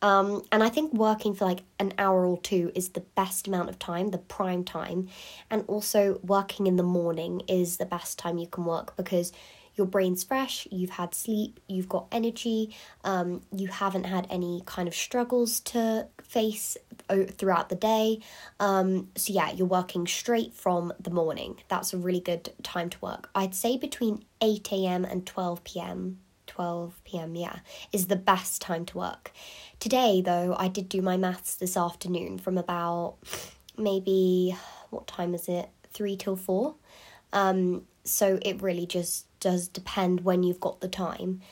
Um, 0.00 0.42
and 0.50 0.64
I 0.64 0.68
think 0.68 0.92
working 0.92 1.32
for 1.32 1.44
like 1.44 1.62
an 1.78 1.94
hour 1.96 2.26
or 2.26 2.40
two 2.40 2.72
is 2.74 2.90
the 2.90 3.00
best 3.00 3.46
amount 3.46 3.68
of 3.68 3.78
time, 3.78 4.08
the 4.08 4.18
prime 4.18 4.64
time. 4.64 5.08
And 5.48 5.64
also, 5.68 6.18
working 6.24 6.66
in 6.66 6.74
the 6.76 6.82
morning 6.82 7.42
is 7.46 7.76
the 7.76 7.86
best 7.86 8.18
time 8.18 8.36
you 8.38 8.48
can 8.48 8.64
work 8.64 8.96
because 8.96 9.32
your 9.74 9.86
brain's 9.86 10.22
fresh, 10.24 10.66
you've 10.70 10.90
had 10.90 11.14
sleep, 11.14 11.60
you've 11.68 11.88
got 11.88 12.06
energy, 12.12 12.74
um, 13.04 13.42
you 13.54 13.68
haven't 13.68 14.04
had 14.04 14.26
any 14.30 14.62
kind 14.66 14.88
of 14.88 14.94
struggles 14.94 15.60
to 15.60 16.06
face 16.22 16.76
throughout 17.08 17.68
the 17.68 17.76
day. 17.76 18.20
Um, 18.60 19.08
so, 19.16 19.32
yeah, 19.32 19.52
you're 19.52 19.66
working 19.66 20.06
straight 20.06 20.54
from 20.54 20.92
the 21.00 21.10
morning. 21.10 21.58
That's 21.68 21.92
a 21.92 21.98
really 21.98 22.20
good 22.20 22.52
time 22.62 22.90
to 22.90 22.98
work. 23.00 23.30
I'd 23.34 23.54
say 23.54 23.76
between 23.76 24.24
8 24.40 24.72
a.m. 24.72 25.04
and 25.04 25.26
12 25.26 25.64
p.m. 25.64 26.18
12 26.48 27.00
p.m. 27.04 27.34
yeah 27.34 27.60
is 27.92 28.08
the 28.08 28.16
best 28.16 28.60
time 28.60 28.84
to 28.84 28.98
work. 28.98 29.32
Today 29.80 30.20
though 30.20 30.54
I 30.58 30.68
did 30.68 30.88
do 30.88 31.00
my 31.00 31.16
maths 31.16 31.54
this 31.54 31.78
afternoon 31.78 32.36
from 32.38 32.58
about 32.58 33.16
maybe 33.78 34.54
what 34.90 35.06
time 35.06 35.34
is 35.34 35.48
it? 35.48 35.70
3 35.94 36.16
till 36.16 36.36
4. 36.36 36.74
Um 37.32 37.86
so 38.04 38.38
it 38.42 38.60
really 38.60 38.84
just 38.84 39.26
does 39.42 39.68
depend 39.68 40.22
when 40.22 40.42
you've 40.42 40.60
got 40.60 40.80
the 40.80 40.88
time. 40.88 41.42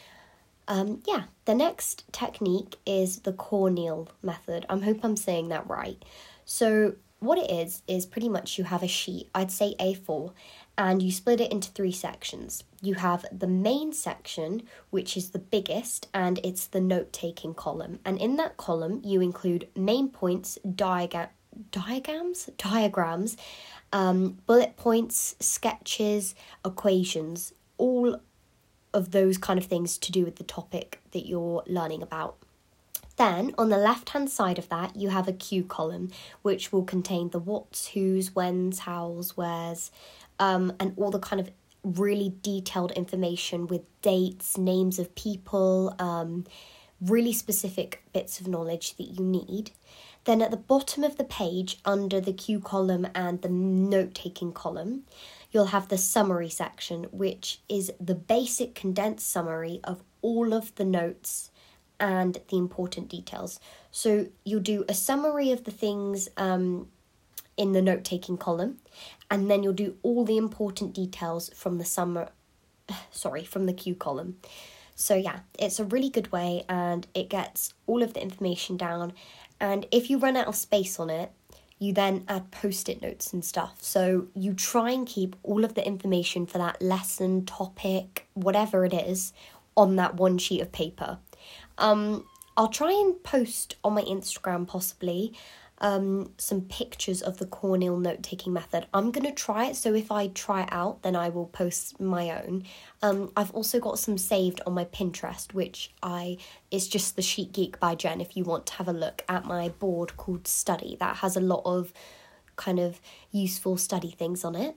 Um, 0.69 1.03
yeah, 1.05 1.25
the 1.45 1.55
next 1.55 2.05
technique 2.13 2.77
is 2.87 3.21
the 3.21 3.33
Cornell 3.33 4.09
method. 4.23 4.65
I 4.71 4.79
hope 4.79 5.01
I'm 5.03 5.17
saying 5.17 5.49
that 5.49 5.69
right. 5.69 6.03
So, 6.45 6.95
what 7.19 7.37
it 7.37 7.51
is, 7.51 7.83
is 7.87 8.07
pretty 8.07 8.31
much 8.31 8.57
you 8.57 8.65
have 8.65 8.83
a 8.83 8.89
sheet, 8.89 9.29
I'd 9.35 9.51
say 9.51 9.75
A4, 9.79 10.33
and 10.79 11.03
you 11.03 11.13
split 11.13 11.43
it 11.43 11.53
into 11.53 11.71
three 11.71 11.93
sections. 11.93 12.65
You 12.81 12.95
have 12.95 13.27
the 13.31 13.47
main 13.47 13.93
section, 13.93 14.63
which 14.89 15.19
is 15.19 15.31
the 15.31 15.39
biggest, 15.39 16.09
and 16.15 16.41
it's 16.43 16.67
the 16.67 16.81
note 16.81 17.13
taking 17.13 17.53
column. 17.53 17.99
And 18.07 18.17
in 18.19 18.37
that 18.37 18.57
column, 18.57 19.03
you 19.05 19.21
include 19.21 19.69
main 19.77 20.09
points, 20.09 20.59
diagram, 20.75 21.29
diagrams, 21.73 22.49
diagrams, 22.57 23.37
um, 23.93 24.39
bullet 24.47 24.77
points, 24.77 25.37
sketches, 25.41 26.35
equations, 26.65 27.53
all 27.81 28.21
of 28.93 29.11
those 29.13 29.39
kind 29.39 29.59
of 29.59 29.67
things 29.67 29.97
to 29.99 30.13
do 30.13 30.25
with 30.25 30.37
the 30.37 30.45
topic 30.45 31.01
that 31.13 31.27
you're 31.27 31.63
learning 31.67 32.03
about. 32.03 32.37
Then, 33.17 33.55
on 33.59 33.69
the 33.69 33.77
left 33.77 34.11
hand 34.11 34.31
side 34.31 34.59
of 34.59 34.69
that, 34.71 34.97
you 34.97 35.11
have 35.11 35.29
a 35.29 35.33
cue 35.33 35.65
column, 35.65 36.11
which 36.43 36.73
will 36.73 36.85
contain 36.85 37.31
the 37.31 37.39
what's, 37.39 37.89
who's, 37.89 38.35
when's, 38.35 38.81
how's, 38.81 39.37
where's, 39.37 39.91
um, 40.39 40.73
and 40.81 40.95
all 40.97 41.11
the 41.11 41.19
kind 41.19 41.41
of 41.41 41.51
really 41.83 42.35
detailed 42.43 42.93
information 42.93 43.67
with 43.67 43.83
dates, 44.03 44.57
names 44.57 44.99
of 44.99 45.15
people, 45.15 45.95
um, 45.99 46.45
really 47.01 47.33
specific 47.33 48.03
bits 48.13 48.41
of 48.41 48.49
knowledge 48.49 48.97
that 48.97 49.05
you 49.05 49.25
need. 49.25 49.71
Then 50.25 50.43
at 50.43 50.51
the 50.51 50.57
bottom 50.57 51.03
of 51.03 51.17
the 51.17 51.25
page, 51.25 51.79
under 51.85 52.21
the 52.21 52.33
cue 52.33 52.61
column 52.61 53.07
and 53.15 53.41
the 53.41 53.49
note 53.49 54.15
taking 54.15 54.53
column, 54.53 55.05
you'll 55.51 55.67
have 55.67 55.89
the 55.89 55.99
summary 55.99 56.49
section, 56.49 57.05
which 57.13 57.61
is 57.69 57.93
the 58.01 58.15
basic 58.15 58.75
condensed 58.75 59.29
summary 59.29 59.81
of 59.85 60.03
all 60.23 60.53
of 60.53 60.75
the 60.77 60.85
notes 60.85 61.51
and 61.99 62.39
the 62.49 62.57
important 62.57 63.09
details. 63.09 63.61
So 63.91 64.29
you'll 64.45 64.61
do 64.61 64.85
a 64.89 64.95
summary 64.95 65.51
of 65.51 65.65
the 65.65 65.71
things 65.71 66.29
um, 66.37 66.89
in 67.57 67.73
the 67.73 67.83
note 67.83 68.05
taking 68.05 68.39
column, 68.39 68.79
and 69.31 69.51
then 69.51 69.63
you'll 69.63 69.73
do 69.73 69.97
all 70.03 70.25
the 70.25 70.37
important 70.37 70.95
details 70.95 71.51
from 71.55 71.79
the 71.79 71.85
summer, 71.85 72.31
sorry, 73.11 73.45
from 73.45 73.67
the 73.67 73.73
cue 73.73 73.95
column. 73.95 74.37
So 74.95 75.15
yeah, 75.15 75.41
it's 75.59 75.81
a 75.81 75.85
really 75.85 76.11
good 76.11 76.31
way, 76.31 76.65
and 76.69 77.07
it 77.15 77.29
gets 77.29 77.75
all 77.87 78.03
of 78.03 78.15
the 78.15 78.23
information 78.23 78.77
down 78.77 79.13
and 79.61 79.87
if 79.93 80.09
you 80.09 80.19
run 80.19 80.37
out 80.37 80.47
of 80.47 80.57
space 80.57 80.99
on 80.99 81.11
it, 81.11 81.31
you 81.81 81.95
then 81.95 82.25
add 82.29 82.51
post 82.51 82.89
it 82.89 83.03
notes 83.03 83.33
and 83.33 83.45
stuff. 83.45 83.79
So 83.81 84.29
you 84.35 84.53
try 84.53 84.91
and 84.91 85.07
keep 85.07 85.35
all 85.43 85.65
of 85.65 85.75
the 85.75 85.85
information 85.85 86.47
for 86.47 86.59
that 86.59 86.81
lesson, 86.81 87.47
topic, 87.47 88.27
whatever 88.35 88.85
it 88.85 88.93
is, 88.93 89.33
on 89.77 89.97
that 89.97 90.15
one 90.15 90.37
sheet 90.37 90.61
of 90.61 90.71
paper. 90.71 91.19
Um, 91.79 92.27
I'll 92.57 92.69
try 92.69 92.93
and 92.93 93.21
post 93.23 93.77
on 93.83 93.95
my 93.95 94.03
Instagram 94.03 94.69
possibly 94.69 95.33
um, 95.81 96.33
some 96.37 96.63
pictures 96.63 97.23
of 97.23 97.39
the 97.39 97.47
Cornell 97.47 97.97
note 97.97 98.23
taking 98.23 98.53
method. 98.53 98.87
I'm 98.93 99.11
going 99.11 99.25
to 99.25 99.33
try 99.33 99.67
it, 99.67 99.77
so 99.77 99.95
if 99.95 100.13
I 100.13 100.29
try 100.29 100.63
it 100.63 100.69
out, 100.73 101.03
then 101.03 101.17
I 101.17 101.31
will 101.31 101.47
post 101.47 101.99
my 101.99 102.31
own. 102.43 102.65
Um, 103.03 103.33
I've 103.37 103.51
also 103.53 103.81
got 103.81 103.99
some 103.99 104.19
saved 104.19 104.61
on 104.67 104.75
my 104.75 104.85
Pinterest, 104.85 105.55
which 105.55 105.93
I 106.03 106.37
is 106.71 106.87
just 106.87 107.17
the 107.17 107.23
Chic 107.23 107.53
Geek 107.53 107.81
by 107.81 107.95
Jen. 107.95 108.21
If 108.21 108.37
you 108.37 108.45
want 108.45 108.67
to 108.67 108.75
have 108.75 108.89
a 108.89 108.93
look 108.93 109.25
at 109.29 109.47
my 109.47 109.71
board 109.71 110.17
called 110.17 110.47
Study, 110.47 110.97
that 111.01 111.17
has 111.17 111.37
a 111.37 111.41
lot 111.41 111.63
of 111.65 111.93
kind 112.57 112.79
of 112.79 113.01
useful 113.31 113.79
study 113.79 114.11
things 114.11 114.45
on 114.45 114.55
it. 114.55 114.77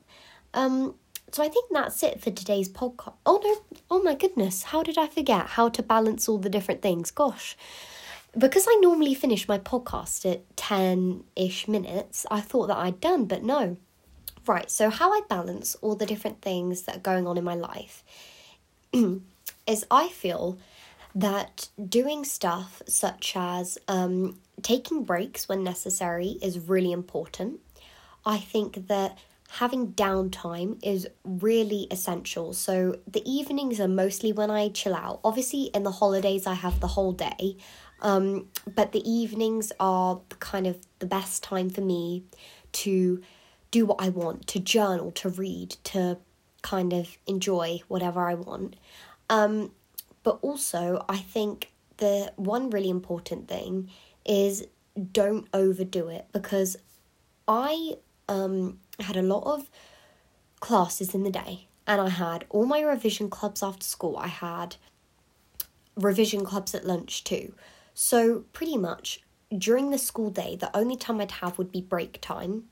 Um, 0.54 0.96
so 1.32 1.44
I 1.44 1.50
think 1.50 1.66
that's 1.72 2.02
it 2.04 2.22
for 2.22 2.32
today's 2.32 2.70
podcast. 2.70 3.16
Oh 3.26 3.42
no, 3.44 3.78
oh 3.92 4.02
my 4.04 4.16
goodness, 4.16 4.64
how 4.64 4.84
did 4.84 4.98
I 4.98 5.08
forget 5.08 5.48
how 5.48 5.68
to 5.68 5.84
balance 5.84 6.30
all 6.30 6.38
the 6.38 6.50
different 6.50 6.82
things? 6.82 7.12
Gosh 7.12 7.58
because 8.38 8.66
I 8.68 8.78
normally 8.82 9.14
finish 9.14 9.48
my 9.48 9.60
podcast 9.60 10.30
at 10.32 10.56
10 10.58 11.24
ish 11.36 11.68
minutes, 11.68 12.26
I 12.32 12.42
thought 12.42 12.68
that 12.68 12.78
I'd 12.78 13.00
done, 13.00 13.26
but 13.26 13.44
no. 13.44 13.78
Right, 14.46 14.70
so 14.70 14.90
how 14.90 15.12
I 15.12 15.22
balance 15.30 15.76
all 15.76 15.96
the 15.96 16.06
different 16.06 16.42
things 16.42 16.82
that 16.84 16.98
are 16.98 17.00
going 17.00 17.28
on 17.28 17.38
in 17.38 17.44
my 17.44 17.56
life 17.56 18.04
is 18.94 19.86
I 19.90 20.10
feel 20.10 20.58
that 21.16 21.70
doing 21.88 22.26
stuff 22.26 22.82
such 22.88 23.34
as 23.36 23.78
um, 23.88 24.40
taking 24.62 25.04
breaks 25.04 25.48
when 25.48 25.64
necessary 25.64 26.38
is 26.42 26.60
really 26.60 26.92
important. 26.92 27.60
I 28.26 28.38
think 28.38 28.88
that 28.88 29.18
having 29.50 29.94
downtime 29.94 30.80
is 30.84 31.08
really 31.24 31.88
essential. 31.92 32.54
So 32.54 32.98
the 33.08 33.22
evenings 33.30 33.80
are 33.80 33.88
mostly 33.88 34.32
when 34.32 34.50
I 34.50 34.70
chill 34.70 34.96
out. 34.96 35.20
Obviously, 35.24 35.66
in 35.76 35.84
the 35.84 35.92
holidays, 35.92 36.48
I 36.48 36.56
have 36.56 36.80
the 36.80 36.88
whole 36.88 37.12
day. 37.12 37.58
Um, 38.04 38.50
but 38.76 38.92
the 38.92 39.10
evenings 39.10 39.72
are 39.80 40.22
kind 40.40 40.68
of 40.68 40.78
the 41.00 41.06
best 41.06 41.42
time 41.42 41.70
for 41.70 41.82
me 41.82 42.24
to 42.74 43.22
do 43.72 43.86
what 43.86 43.98
I 44.00 44.10
want, 44.10 44.46
to 44.48 44.60
journal, 44.60 45.12
to 45.14 45.30
read, 45.30 45.78
to 45.86 46.18
kind 46.62 46.94
of 46.94 47.18
enjoy 47.26 47.82
whatever 47.88 48.28
I 48.28 48.36
want. 48.36 48.76
Um, 49.30 49.72
but 50.24 50.40
also, 50.42 51.06
I 51.10 51.18
think 51.18 51.72
the 51.98 52.32
one 52.36 52.70
really 52.70 52.90
important 52.90 53.48
thing 53.48 53.90
is 54.26 54.68
don't 55.12 55.48
overdo 55.54 56.10
it 56.10 56.28
because 56.34 56.78
I 57.48 57.96
um, 58.28 58.80
had 59.00 59.18
a 59.18 59.22
lot 59.22 59.44
of 59.46 59.70
classes 60.60 61.14
in 61.14 61.24
the 61.24 61.32
day 61.32 61.68
and 61.86 62.00
I 62.00 62.10
had 62.10 62.46
all 62.50 62.66
my 62.66 62.82
revision 62.82 63.30
clubs 63.30 63.62
after 63.62 63.86
school. 63.86 64.18
I 64.18 64.28
had 64.28 64.78
revision 65.96 66.46
clubs 66.46 66.74
at 66.74 66.86
lunch 66.86 67.24
too. 67.24 67.54
So, 67.94 68.46
pretty 68.54 68.78
much 68.78 69.22
during 69.56 69.92
the 69.92 69.98
school 69.98 70.30
day, 70.30 70.56
the 70.56 70.76
only 70.76 70.96
time 70.96 71.22
I'd 71.22 71.32
have 71.32 71.58
would 71.58 71.72
be 71.72 71.82
break 71.82 72.20
time 72.22 72.66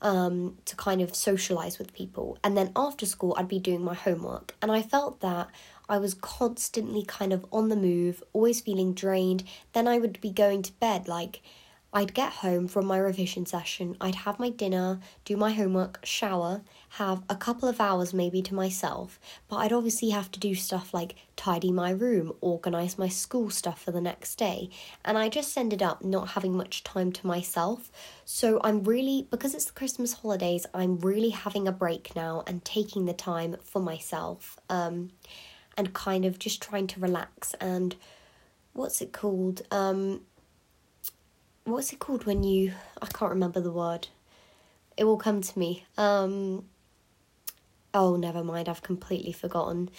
um, 0.00 0.58
to 0.64 0.76
kind 0.76 1.00
of 1.00 1.14
socialize 1.14 1.78
with 1.78 1.92
people. 1.92 2.38
And 2.42 2.56
then 2.56 2.72
after 2.76 3.06
school, 3.06 3.34
I'd 3.36 3.48
be 3.48 3.58
doing 3.58 3.82
my 3.82 3.94
homework. 3.94 4.54
And 4.62 4.70
I 4.72 4.82
felt 4.82 5.20
that 5.20 5.48
I 5.88 5.98
was 5.98 6.14
constantly 6.14 7.04
kind 7.04 7.32
of 7.32 7.44
on 7.52 7.68
the 7.68 7.76
move, 7.76 8.22
always 8.32 8.60
feeling 8.60 8.94
drained. 8.94 9.44
Then 9.72 9.86
I 9.86 9.98
would 9.98 10.20
be 10.20 10.30
going 10.30 10.62
to 10.62 10.72
bed 10.74 11.08
like 11.08 11.42
I'd 11.94 12.12
get 12.12 12.32
home 12.32 12.66
from 12.66 12.86
my 12.86 12.98
revision 12.98 13.46
session, 13.46 13.96
I'd 14.00 14.16
have 14.16 14.40
my 14.40 14.50
dinner, 14.50 14.98
do 15.24 15.36
my 15.36 15.52
homework, 15.52 16.00
shower, 16.04 16.62
have 16.98 17.22
a 17.28 17.36
couple 17.36 17.68
of 17.68 17.80
hours 17.80 18.14
maybe 18.14 18.40
to 18.42 18.54
myself, 18.54 19.18
but 19.48 19.56
I'd 19.56 19.72
obviously 19.72 20.10
have 20.10 20.30
to 20.32 20.40
do 20.40 20.54
stuff 20.54 20.94
like 20.94 21.16
tidy 21.36 21.72
my 21.72 21.90
room, 21.90 22.32
organise 22.40 22.98
my 22.98 23.08
school 23.08 23.50
stuff 23.50 23.82
for 23.82 23.90
the 23.90 24.00
next 24.00 24.36
day, 24.36 24.70
and 25.04 25.18
I 25.18 25.28
just 25.28 25.56
ended 25.56 25.82
up 25.82 26.04
not 26.04 26.30
having 26.30 26.56
much 26.56 26.84
time 26.84 27.10
to 27.12 27.26
myself. 27.26 27.90
So 28.24 28.60
I'm 28.62 28.84
really, 28.84 29.26
because 29.30 29.54
it's 29.54 29.64
the 29.64 29.72
Christmas 29.72 30.12
holidays, 30.12 30.66
I'm 30.72 30.98
really 30.98 31.30
having 31.30 31.66
a 31.66 31.72
break 31.72 32.14
now 32.14 32.44
and 32.46 32.64
taking 32.64 33.06
the 33.06 33.12
time 33.12 33.56
for 33.64 33.80
myself 33.80 34.58
um, 34.68 35.10
and 35.76 35.92
kind 35.92 36.24
of 36.24 36.38
just 36.38 36.62
trying 36.62 36.86
to 36.88 37.00
relax 37.00 37.54
and 37.60 37.96
what's 38.72 39.00
it 39.00 39.12
called? 39.12 39.62
Um, 39.70 40.20
what's 41.64 41.92
it 41.92 41.98
called 41.98 42.26
when 42.26 42.42
you 42.42 42.72
I 43.00 43.06
can't 43.06 43.30
remember 43.30 43.60
the 43.60 43.72
word. 43.72 44.08
It 44.96 45.04
will 45.04 45.16
come 45.16 45.40
to 45.40 45.58
me. 45.58 45.84
Um 45.96 46.66
oh 47.94 48.16
never 48.16 48.44
mind, 48.44 48.68
I've 48.68 48.82
completely 48.82 49.32
forgotten. 49.32 49.90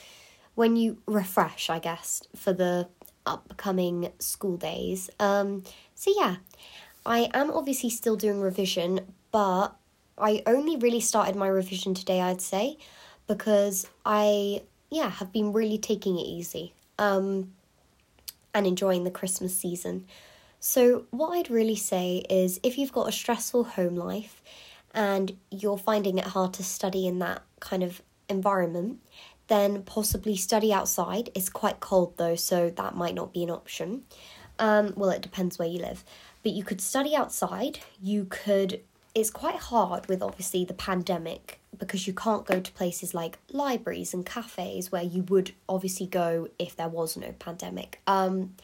When 0.54 0.76
you 0.76 1.00
refresh, 1.06 1.70
I 1.70 1.80
guess, 1.80 2.24
for 2.36 2.54
the 2.54 2.88
upcoming 3.26 4.12
school 4.20 4.58
days. 4.58 5.10
Um 5.20 5.64
so 5.96 6.14
yeah, 6.16 6.38
I 7.06 7.30
am 7.34 7.52
obviously 7.52 7.90
still 7.90 8.16
doing 8.16 8.40
revision, 8.42 9.02
but 9.32 9.76
I 10.18 10.44
only 10.46 10.76
really 10.78 11.02
started 11.02 11.36
my 11.36 11.48
revision 11.48 11.94
today, 11.94 12.22
I'd 12.22 12.42
say, 12.42 12.78
because 13.28 13.88
I 14.06 14.62
yeah, 14.92 15.10
have 15.10 15.32
been 15.32 15.52
really 15.54 15.78
taking 15.78 16.20
it 16.20 16.28
easy. 16.28 16.74
Um 17.00 17.54
and 18.54 18.66
enjoying 18.66 19.04
the 19.04 19.12
Christmas 19.12 19.56
season. 19.56 20.06
So, 20.60 21.06
what 21.12 21.30
I'd 21.30 21.52
really 21.52 21.76
say 21.76 22.26
is 22.28 22.60
if 22.64 22.78
you've 22.78 22.94
got 22.94 23.08
a 23.08 23.12
stressful 23.12 23.66
home 23.66 23.96
life 23.96 24.42
and 24.96 25.38
you're 25.52 25.78
finding 25.78 26.18
it 26.18 26.26
hard 26.26 26.54
to 26.54 26.64
study 26.64 27.06
in 27.06 27.20
that 27.20 27.44
kind 27.60 27.84
of 27.84 28.02
environment, 28.30 29.00
then 29.48 29.84
possibly 29.84 30.36
study 30.36 30.74
outside. 30.74 31.30
It's 31.36 31.50
quite 31.50 31.80
cold 31.80 32.18
though, 32.18 32.36
so 32.36 32.72
that 32.72 32.96
might 32.96 33.14
not 33.14 33.34
be 33.34 33.44
an 33.44 33.52
option. 33.52 34.04
Um, 34.58 34.94
well, 34.96 35.10
it 35.10 35.22
depends 35.22 35.60
where 35.60 35.68
you 35.68 35.80
live. 35.80 36.04
But 36.42 36.54
you 36.54 36.64
could 36.64 36.80
study 36.80 37.16
outside. 37.16 37.80
You 38.02 38.26
could, 38.30 38.82
it's 39.14 39.30
quite 39.30 39.56
hard 39.56 40.08
with 40.08 40.24
obviously 40.24 40.64
the 40.64 40.74
pandemic 40.74 41.60
because 41.78 42.08
you 42.08 42.14
can't 42.14 42.46
go 42.46 42.62
to 42.62 42.72
places 42.72 43.14
like 43.14 43.38
libraries 43.52 44.14
and 44.14 44.26
cafes 44.26 44.92
where 44.92 45.04
you 45.04 45.24
would 45.24 45.52
obviously 45.68 46.08
go 46.08 46.48
if 46.58 46.76
there 46.76 46.88
was 46.88 47.18
no 47.18 47.34
pandemic. 47.38 48.02
Um, 48.08 48.56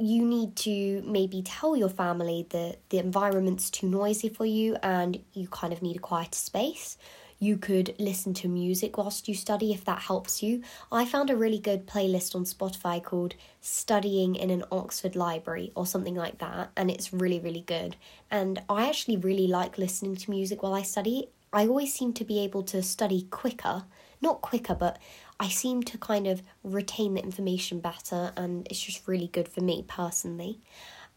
you 0.00 0.24
need 0.24 0.56
to 0.56 1.02
maybe 1.06 1.42
tell 1.42 1.76
your 1.76 1.88
family 1.88 2.46
that 2.50 2.78
the 2.88 2.98
environment's 2.98 3.70
too 3.70 3.88
noisy 3.88 4.28
for 4.28 4.46
you 4.46 4.76
and 4.82 5.22
you 5.32 5.46
kind 5.48 5.72
of 5.72 5.82
need 5.82 5.96
a 5.96 6.00
quieter 6.00 6.38
space. 6.38 6.96
You 7.38 7.56
could 7.56 7.94
listen 7.98 8.34
to 8.34 8.48
music 8.48 8.98
whilst 8.98 9.26
you 9.26 9.34
study 9.34 9.72
if 9.72 9.84
that 9.86 10.00
helps 10.00 10.42
you. 10.42 10.62
I 10.92 11.06
found 11.06 11.30
a 11.30 11.36
really 11.36 11.58
good 11.58 11.86
playlist 11.86 12.34
on 12.34 12.44
Spotify 12.44 13.02
called 13.02 13.34
Studying 13.62 14.34
in 14.34 14.50
an 14.50 14.62
Oxford 14.70 15.16
Library 15.16 15.72
or 15.74 15.86
something 15.86 16.14
like 16.14 16.38
that, 16.38 16.70
and 16.76 16.90
it's 16.90 17.14
really, 17.14 17.40
really 17.40 17.62
good. 17.62 17.96
And 18.30 18.62
I 18.68 18.88
actually 18.88 19.16
really 19.16 19.46
like 19.46 19.78
listening 19.78 20.16
to 20.16 20.30
music 20.30 20.62
while 20.62 20.74
I 20.74 20.82
study. 20.82 21.28
I 21.50 21.66
always 21.66 21.94
seem 21.94 22.12
to 22.14 22.24
be 22.24 22.40
able 22.40 22.62
to 22.64 22.82
study 22.82 23.26
quicker, 23.30 23.84
not 24.20 24.42
quicker, 24.42 24.74
but 24.74 24.98
I 25.40 25.48
seem 25.48 25.82
to 25.84 25.98
kind 25.98 26.26
of 26.26 26.42
retain 26.62 27.14
the 27.14 27.22
information 27.22 27.80
better, 27.80 28.32
and 28.36 28.66
it's 28.70 28.80
just 28.80 29.08
really 29.08 29.28
good 29.28 29.48
for 29.48 29.62
me 29.62 29.84
personally. 29.88 30.60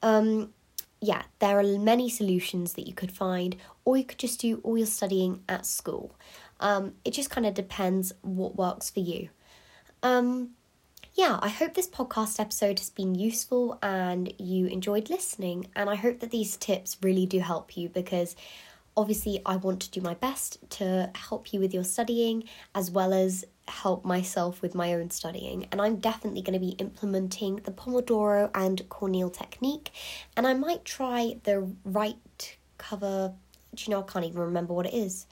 Um, 0.02 0.54
yeah, 1.02 1.24
there 1.40 1.60
are 1.60 1.78
many 1.78 2.10
solutions 2.10 2.74
that 2.74 2.88
you 2.88 2.94
could 2.94 3.12
find, 3.12 3.58
or 3.84 3.98
you 3.98 4.06
could 4.06 4.18
just 4.18 4.40
do 4.40 4.62
all 4.64 4.78
your 4.78 4.88
studying 4.88 5.44
at 5.50 5.66
school. 5.66 6.16
Um, 6.62 6.94
it 7.04 7.12
just 7.12 7.30
kind 7.30 7.46
of 7.46 7.54
depends 7.54 8.14
what 8.22 8.56
works 8.56 8.90
for 8.90 9.02
you. 9.02 9.28
Um, 10.02 10.52
yeah, 11.16 11.38
I 11.42 11.50
hope 11.50 11.74
this 11.74 11.90
podcast 11.90 12.40
episode 12.40 12.80
has 12.80 12.90
been 12.90 13.16
useful 13.16 13.78
and 13.84 14.34
you 14.40 14.68
enjoyed 14.68 15.10
listening. 15.10 15.68
And 15.76 15.90
I 15.90 15.96
hope 15.96 16.22
that 16.22 16.32
these 16.32 16.56
tips 16.56 16.98
really 17.02 17.26
do 17.26 17.40
help 17.40 17.78
you 17.78 17.90
because 17.90 18.36
obviously 18.96 19.42
I 19.46 19.58
want 19.58 19.82
to 19.82 19.92
do 19.92 20.02
my 20.02 20.14
best 20.14 20.58
to 20.72 21.12
help 21.14 21.54
you 21.54 21.60
with 21.60 21.74
your 21.74 21.84
studying 21.84 22.46
as 22.74 22.90
well 22.90 23.14
as 23.14 23.46
help 23.68 24.04
myself 24.04 24.62
with 24.62 24.76
my 24.76 24.94
own 24.94 25.10
studying. 25.10 25.68
And 25.72 25.82
I'm 25.82 25.98
definitely 25.98 26.42
going 26.42 26.54
to 26.54 26.60
be 26.60 26.74
implementing 26.74 27.58
the 27.58 27.72
Pomodoro 27.72 28.50
and 28.54 28.88
Cornell 28.90 29.30
technique. 29.30 29.92
And 30.36 30.46
I 30.46 30.54
might 30.54 30.86
try 30.86 31.38
the 31.44 31.70
write 31.86 32.58
cover. 32.78 33.34
Do 33.74 33.84
you 33.84 33.92
know, 33.92 34.02
I 34.02 34.12
can't 34.12 34.26
even 34.26 34.42
remember 34.42 34.74
what 34.74 34.86
it 34.86 34.94
is. 34.94 35.26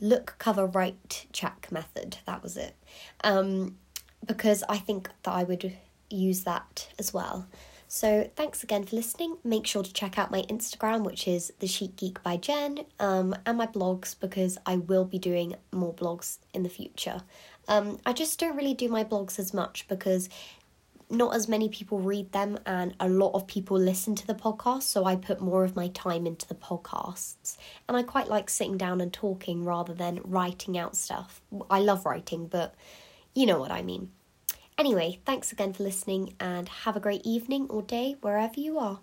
Look, 0.00 0.36
cover, 0.38 0.66
write, 0.66 1.26
check 1.32 1.68
method. 1.70 2.18
That 2.26 2.42
was 2.42 2.56
it. 2.56 2.74
Um, 3.22 3.76
because 4.26 4.64
I 4.68 4.78
think 4.78 5.10
that 5.22 5.32
I 5.32 5.44
would 5.44 5.76
use 6.08 6.44
that 6.44 6.88
as 6.98 7.12
well. 7.14 7.46
So 7.92 8.30
thanks 8.36 8.62
again 8.62 8.84
for 8.84 8.94
listening. 8.94 9.38
Make 9.42 9.66
sure 9.66 9.82
to 9.82 9.92
check 9.92 10.16
out 10.16 10.30
my 10.30 10.42
Instagram, 10.42 11.02
which 11.02 11.26
is 11.26 11.52
the 11.58 11.66
Chic 11.66 11.96
Geek 11.96 12.22
by 12.22 12.36
Jen, 12.36 12.84
um, 13.00 13.34
and 13.44 13.58
my 13.58 13.66
blogs 13.66 14.14
because 14.18 14.56
I 14.64 14.76
will 14.76 15.04
be 15.04 15.18
doing 15.18 15.56
more 15.72 15.92
blogs 15.92 16.38
in 16.54 16.62
the 16.62 16.68
future. 16.68 17.22
Um, 17.66 17.98
I 18.06 18.12
just 18.12 18.38
don't 18.38 18.56
really 18.56 18.74
do 18.74 18.88
my 18.88 19.02
blogs 19.02 19.40
as 19.40 19.52
much 19.52 19.88
because 19.88 20.28
not 21.10 21.34
as 21.34 21.48
many 21.48 21.68
people 21.68 21.98
read 21.98 22.30
them 22.30 22.60
and 22.64 22.94
a 23.00 23.08
lot 23.08 23.32
of 23.34 23.48
people 23.48 23.76
listen 23.76 24.14
to 24.14 24.24
the 24.28 24.34
podcast 24.36 24.84
so 24.84 25.04
i 25.06 25.16
put 25.16 25.40
more 25.40 25.64
of 25.64 25.74
my 25.74 25.88
time 25.88 26.24
into 26.24 26.46
the 26.46 26.54
podcasts 26.54 27.56
and 27.88 27.96
i 27.96 28.02
quite 28.04 28.28
like 28.28 28.48
sitting 28.48 28.76
down 28.76 29.00
and 29.00 29.12
talking 29.12 29.64
rather 29.64 29.92
than 29.92 30.20
writing 30.22 30.78
out 30.78 30.94
stuff 30.94 31.42
i 31.68 31.80
love 31.80 32.06
writing 32.06 32.46
but 32.46 32.76
you 33.34 33.46
know 33.46 33.58
what 33.58 33.70
I 33.70 33.82
mean. 33.82 34.10
Anyway, 34.80 35.20
thanks 35.26 35.52
again 35.52 35.74
for 35.74 35.82
listening 35.82 36.34
and 36.40 36.66
have 36.66 36.96
a 36.96 37.00
great 37.00 37.20
evening 37.22 37.66
or 37.68 37.82
day 37.82 38.16
wherever 38.22 38.58
you 38.58 38.78
are. 38.78 39.00